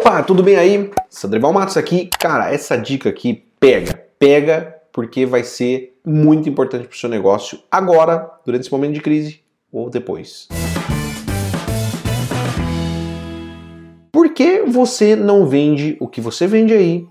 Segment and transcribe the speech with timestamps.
[0.00, 0.90] Opa, tudo bem aí?
[1.10, 2.08] Sandrival Matos aqui.
[2.18, 7.58] Cara, essa dica aqui pega, pega porque vai ser muito importante para o seu negócio
[7.70, 10.48] agora, durante esse momento de crise ou depois.
[14.10, 17.06] Por que você não vende o que você vende aí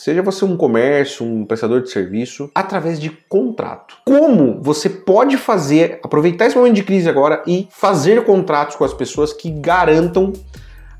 [0.00, 3.96] seja você um comércio, um prestador de serviço, através de contrato.
[4.06, 8.94] Como você pode fazer, aproveitar esse momento de crise agora e fazer contratos com as
[8.94, 10.32] pessoas que garantam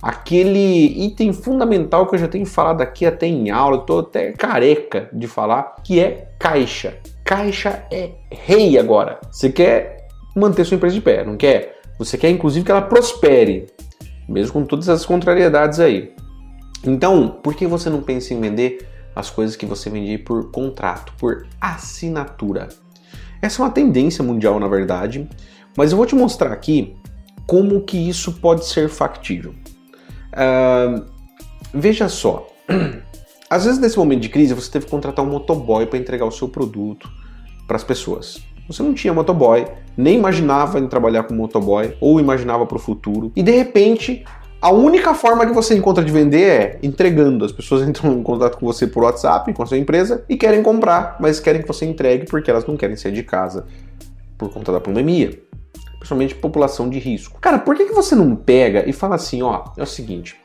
[0.03, 5.09] aquele item fundamental que eu já tenho falado aqui até em aula, estou até careca
[5.13, 6.99] de falar, que é caixa.
[7.25, 9.21] Caixa é rei agora.
[9.31, 11.81] Você quer manter sua empresa de pé, não quer?
[11.99, 13.67] Você quer inclusive que ela prospere,
[14.29, 16.13] mesmo com todas as contrariedades aí.
[16.85, 21.13] Então, por que você não pensa em vender as coisas que você vende por contrato,
[21.19, 22.69] por assinatura?
[23.43, 25.29] Essa é uma tendência mundial, na verdade,
[25.77, 26.97] mas eu vou te mostrar aqui
[27.47, 29.55] como que isso pode ser factível.
[31.73, 32.49] Veja só,
[33.49, 36.33] às vezes nesse momento de crise você teve que contratar um motoboy para entregar o
[36.33, 37.09] seu produto
[37.67, 38.41] para as pessoas.
[38.67, 43.33] Você não tinha motoboy, nem imaginava em trabalhar com motoboy ou imaginava para o futuro,
[43.35, 44.25] e de repente
[44.63, 47.45] a única forma que você encontra de vender é entregando.
[47.45, 50.63] As pessoas entram em contato com você por WhatsApp, com a sua empresa, e querem
[50.63, 53.65] comprar, mas querem que você entregue porque elas não querem sair de casa
[54.37, 55.41] por conta da pandemia.
[56.01, 57.39] Principalmente população de risco.
[57.41, 60.37] Cara, por que, que você não pega e fala assim, ó, é o seguinte.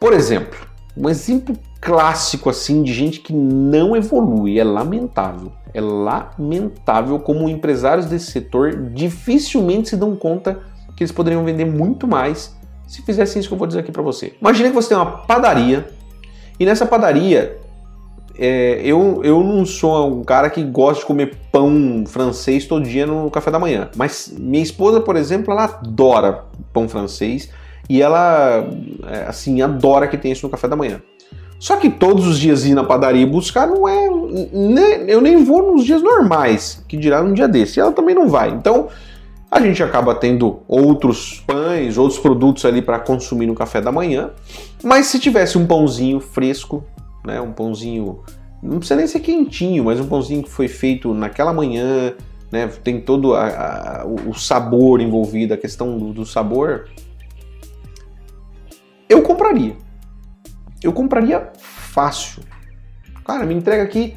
[0.00, 0.58] Por exemplo,
[0.96, 5.52] um exemplo clássico assim de gente que não evolui, é lamentável.
[5.74, 10.60] É lamentável como empresários desse setor dificilmente se dão conta
[10.96, 14.02] que eles poderiam vender muito mais se fizesse isso que eu vou dizer aqui para
[14.02, 14.34] você.
[14.40, 15.88] Imagina que você tem uma padaria
[16.60, 17.58] e nessa padaria
[18.44, 23.06] é, eu, eu não sou um cara que gosta de comer pão francês todo dia
[23.06, 23.88] no café da manhã.
[23.94, 27.50] Mas minha esposa, por exemplo, ela adora pão francês
[27.88, 28.68] e ela,
[29.06, 31.00] é, assim, adora que tem isso no café da manhã.
[31.60, 34.10] Só que todos os dias ir na padaria e buscar não é.
[34.52, 37.78] Né, eu nem vou nos dias normais, que dirá num dia desse.
[37.78, 38.50] E ela também não vai.
[38.50, 38.88] Então,
[39.48, 44.30] a gente acaba tendo outros pães, outros produtos ali para consumir no café da manhã.
[44.82, 46.84] Mas se tivesse um pãozinho fresco,
[47.24, 48.22] né, um pãozinho,
[48.62, 52.14] não precisa nem ser quentinho, mas um pãozinho que foi feito naquela manhã,
[52.50, 56.88] né, tem todo a, a, o sabor envolvido, a questão do, do sabor,
[59.08, 59.76] eu compraria.
[60.82, 62.42] Eu compraria fácil.
[63.24, 64.16] Cara, me entrega aqui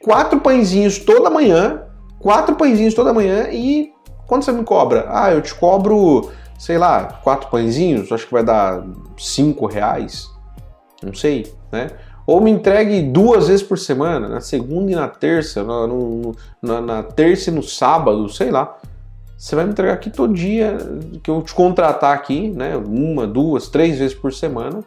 [0.00, 1.82] quatro pãezinhos toda manhã,
[2.18, 3.92] quatro pãezinhos toda manhã e
[4.26, 5.06] Quanto você me cobra?
[5.08, 8.84] Ah, eu te cobro, sei lá, quatro pãezinhos, acho que vai dar
[9.16, 10.28] cinco reais.
[11.02, 11.90] Não sei, né?
[12.26, 16.80] Ou me entregue duas vezes por semana, na segunda e na terça, na, no, na,
[16.80, 18.76] na terça e no sábado, sei lá.
[19.38, 20.76] Você vai me entregar aqui todo dia,
[21.22, 22.76] que eu te contratar aqui, né?
[22.76, 24.82] Uma, duas, três vezes por semana.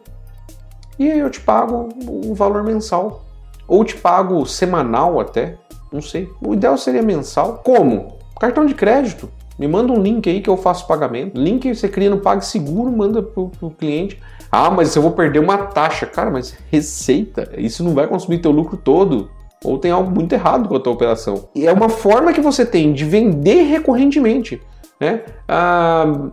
[0.98, 3.24] E aí eu te pago o valor mensal.
[3.68, 5.56] Ou te pago semanal até,
[5.94, 6.30] não sei.
[6.42, 7.62] O ideal seria mensal.
[7.64, 8.18] Como?
[8.40, 9.30] Cartão de crédito.
[9.60, 11.40] Me manda um link aí que eu faço pagamento.
[11.40, 14.18] Link você cria no PagSeguro, manda pro, pro cliente.
[14.50, 16.06] Ah, mas eu vou perder uma taxa.
[16.06, 19.30] Cara, mas receita, isso não vai consumir teu lucro todo.
[19.64, 21.50] Ou tem algo muito errado com a tua operação.
[21.54, 24.62] E é uma forma que você tem de vender recorrentemente.
[24.98, 25.24] Né?
[25.46, 26.30] Ah,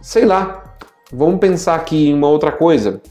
[0.00, 0.76] sei lá,
[1.12, 3.02] vamos pensar aqui em uma outra coisa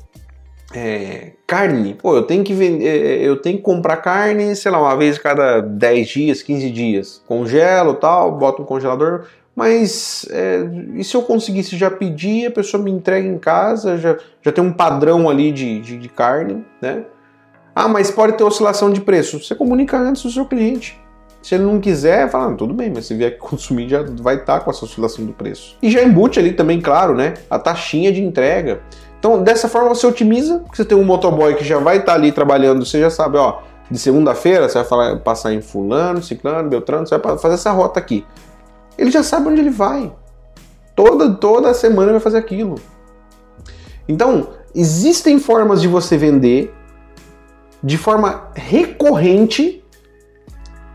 [0.74, 4.72] é, carne, pô, eu tenho que vender, é, é, eu tenho que comprar carne, sei
[4.72, 7.24] lá, uma vez cada 10 dias, 15 dias.
[7.28, 9.25] Congelo tal, boto no congelador,
[9.59, 10.66] mas é,
[10.96, 14.64] e se eu conseguisse já pedir, a pessoa me entrega em casa, já, já tem
[14.64, 17.03] um padrão ali de, de, de carne, né?
[17.75, 19.38] Ah, mas pode ter oscilação de preço.
[19.38, 20.98] Você comunica antes do seu cliente.
[21.42, 24.62] Se ele não quiser, fala, ah, tudo bem, mas se vier consumir já vai estar
[24.62, 25.75] com essa oscilação do preço.
[25.81, 27.34] E já embute ali também, claro, né?
[27.50, 28.80] A taxinha de entrega.
[29.19, 32.31] Então, dessa forma você otimiza, porque você tem um motoboy que já vai estar ali
[32.31, 33.59] trabalhando, você já sabe, ó,
[33.92, 38.00] de segunda-feira você vai falar, passar em fulano, ciclano, beltrano, você vai fazer essa rota
[38.00, 38.25] aqui.
[39.00, 40.12] Ele já sabe onde ele vai.
[40.96, 42.76] Toda, toda semana ele vai fazer aquilo.
[44.08, 46.74] Então, existem formas de você vender
[47.81, 49.84] de forma recorrente.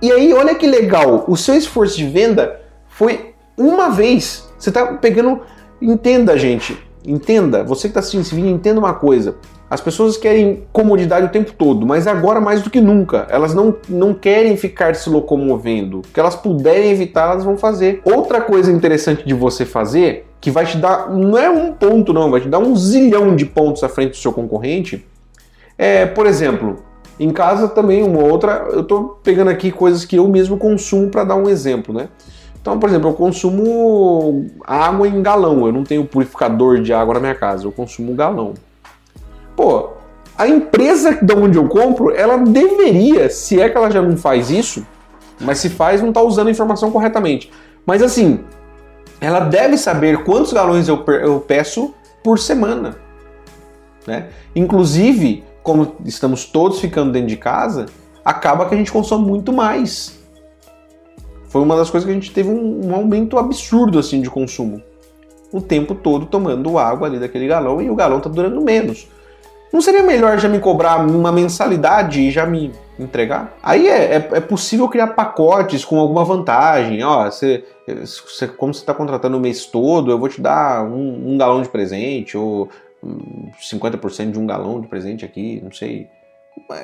[0.03, 4.49] E aí, olha que legal, o seu esforço de venda foi uma vez.
[4.59, 5.41] Você está pegando.
[5.81, 9.37] Entenda, gente Entenda, você que está assistindo esse vídeo, entenda uma coisa.
[9.69, 13.27] As pessoas querem comodidade o tempo todo, mas agora mais do que nunca.
[13.31, 15.99] Elas não, não querem ficar se locomovendo.
[15.99, 18.01] O que elas puderem evitar, elas vão fazer.
[18.05, 22.31] Outra coisa interessante de você fazer, que vai te dar, não é um ponto não,
[22.31, 25.05] vai te dar um zilhão de pontos à frente do seu concorrente,
[25.77, 26.77] é, por exemplo,
[27.19, 31.25] em casa também uma outra, eu estou pegando aqui coisas que eu mesmo consumo para
[31.25, 32.09] dar um exemplo, né?
[32.61, 35.67] Então, por exemplo, eu consumo água em galão.
[35.67, 38.55] Eu não tenho purificador de água na minha casa, eu consumo galão.
[39.57, 39.91] Pô,
[40.37, 44.51] a empresa de onde eu compro, ela deveria, se é que ela já não faz
[44.51, 44.87] isso,
[45.41, 47.53] mas se faz, não está usando a informação corretamente.
[47.87, 48.41] Mas assim,
[49.21, 52.97] ela deve saber quantos galões eu, eu peço por semana.
[54.07, 54.29] Né?
[54.55, 57.87] Inclusive, como estamos todos ficando dentro de casa,
[58.25, 60.19] acaba que a gente consome muito mais.
[61.49, 64.83] Foi uma das coisas que a gente teve um, um aumento absurdo assim de consumo.
[65.53, 69.09] O tempo todo tomando água ali daquele galão e o galão está durando menos.
[69.75, 73.59] Não seria melhor já me cobrar uma mensalidade e já me entregar?
[73.61, 77.03] Aí é, é, é possível criar pacotes com alguma vantagem.
[77.03, 81.33] Ó, você, você como você está contratando o mês todo, eu vou te dar um,
[81.33, 82.69] um galão de presente ou
[83.61, 86.07] 50% de um galão de presente aqui, não sei.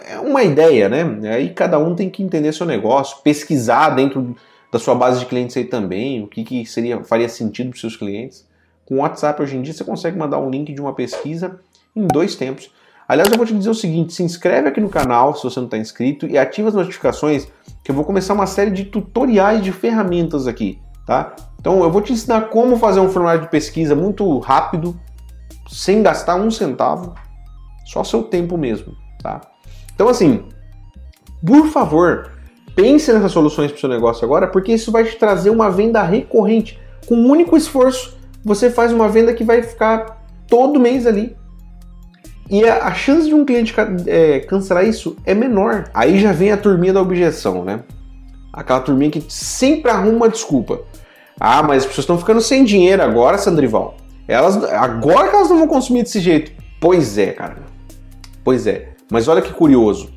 [0.09, 1.33] É uma ideia, né?
[1.33, 4.35] Aí cada um tem que entender seu negócio, pesquisar dentro
[4.73, 7.97] da sua base de clientes aí também, o que, que seria, faria sentido para seus
[7.97, 8.45] clientes.
[8.85, 11.61] Com o WhatsApp hoje em dia você consegue mandar um link de uma pesquisa
[11.95, 12.69] em dois tempos.
[13.11, 15.65] Aliás, eu vou te dizer o seguinte: se inscreve aqui no canal se você não
[15.65, 17.49] está inscrito e ativa as notificações,
[17.83, 21.35] que eu vou começar uma série de tutoriais de ferramentas aqui, tá?
[21.59, 24.97] Então eu vou te ensinar como fazer um formulário de pesquisa muito rápido,
[25.69, 27.13] sem gastar um centavo,
[27.85, 29.41] só seu tempo mesmo, tá?
[29.93, 30.45] Então assim,
[31.45, 32.31] por favor,
[32.77, 36.01] pense nessas soluções para o seu negócio agora, porque isso vai te trazer uma venda
[36.05, 36.79] recorrente.
[37.09, 41.40] Com um único esforço, você faz uma venda que vai ficar todo mês ali.
[42.51, 43.73] E a, chance de um cliente
[44.09, 45.89] é, cancelar isso é menor.
[45.95, 47.81] Aí já vem a turminha da objeção, né?
[48.53, 50.81] Aquela turminha que sempre arruma desculpa.
[51.39, 53.97] Ah, mas as pessoas estão ficando sem dinheiro agora, Sandrival.
[54.27, 56.51] Elas, agora que elas não vão consumir desse jeito.
[56.81, 57.59] Pois é, cara.
[58.43, 58.95] Pois é.
[59.13, 60.11] Mas olha que curioso.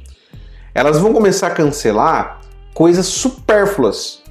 [0.74, 2.42] Elas vão começar a cancelar
[2.74, 4.23] coisas supérfluas.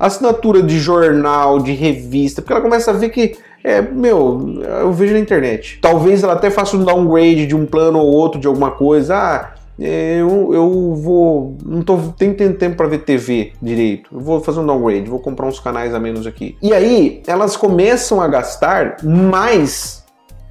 [0.00, 5.12] Assinatura de jornal, de revista, porque ela começa a ver que é, meu, eu vejo
[5.12, 5.78] na internet.
[5.82, 9.14] Talvez ela até faça um downgrade de um plano ou outro de alguma coisa.
[9.14, 11.56] Ah, eu, eu vou.
[11.64, 14.10] Não tô tem, tem tempo para ver TV direito.
[14.12, 16.56] Eu vou fazer um downgrade, vou comprar uns canais a menos aqui.
[16.62, 20.04] E aí elas começam a gastar mais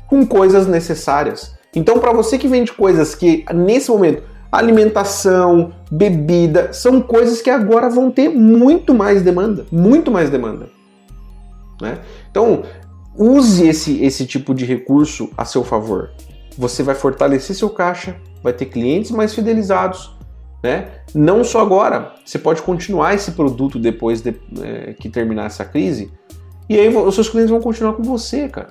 [0.07, 1.57] com coisas necessárias.
[1.75, 7.89] Então, para você que vende coisas que nesse momento alimentação, bebida, são coisas que agora
[7.89, 10.69] vão ter muito mais demanda, muito mais demanda.
[11.81, 11.99] Né?
[12.29, 12.63] Então,
[13.15, 16.11] use esse, esse tipo de recurso a seu favor.
[16.57, 20.17] Você vai fortalecer seu caixa, vai ter clientes mais fidelizados,
[20.61, 20.89] né?
[21.15, 26.11] Não só agora, você pode continuar esse produto depois de, é, que terminar essa crise,
[26.67, 28.69] e aí os seus clientes vão continuar com você, cara.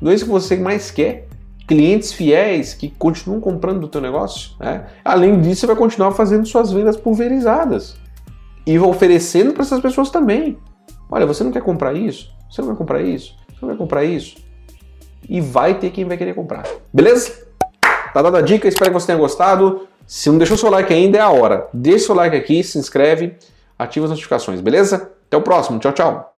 [0.00, 1.26] Não é isso que você mais quer.
[1.66, 4.52] Clientes fiéis que continuam comprando do teu negócio.
[4.60, 4.86] Né?
[5.04, 7.96] Além disso, você vai continuar fazendo suas vendas pulverizadas
[8.66, 10.58] e oferecendo para essas pessoas também.
[11.10, 12.32] Olha, você não quer comprar isso?
[12.50, 13.34] Você não vai comprar isso?
[13.48, 14.36] Você não vai comprar isso?
[15.28, 16.64] E vai ter quem vai querer comprar.
[16.92, 17.46] Beleza?
[18.12, 19.86] Tá dada a dica, espero que você tenha gostado.
[20.06, 21.68] Se não deixou seu like ainda, é a hora.
[21.72, 23.36] Deixa seu like aqui, se inscreve,
[23.78, 25.10] ativa as notificações, beleza?
[25.26, 25.78] Até o próximo.
[25.78, 26.32] Tchau, tchau.